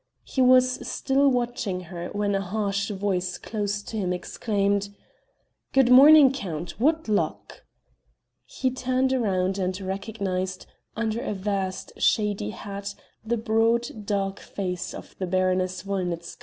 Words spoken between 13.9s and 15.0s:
dark face